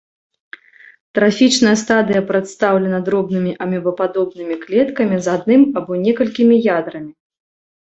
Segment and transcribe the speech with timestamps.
[1.19, 7.11] Трафічная стадыя прадстаўлена дробнымі амёбападобнымі клеткамі з адным або некалькімі ядрамі.